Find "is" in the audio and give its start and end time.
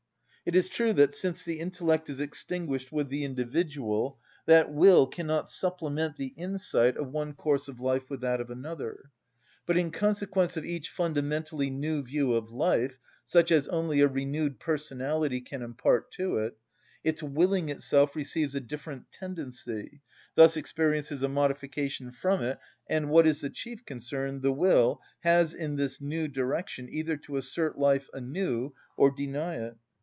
0.55-0.69, 2.09-2.19, 23.27-23.41